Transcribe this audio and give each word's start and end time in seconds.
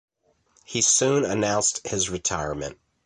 He 0.65 0.81
soon 0.81 1.25
announced 1.25 1.87
his 1.87 2.09
retirement. 2.09 2.79